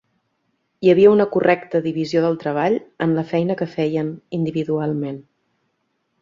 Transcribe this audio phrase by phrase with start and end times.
[0.85, 5.23] Hi havia una correcta divisió del treball en la feina que feien individualment.